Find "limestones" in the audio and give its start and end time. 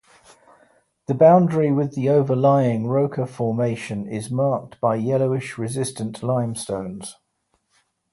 6.23-7.17